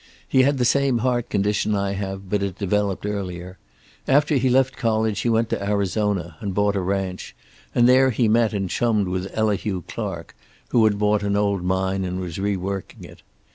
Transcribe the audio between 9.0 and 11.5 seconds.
with Elihu Clark, who had bought an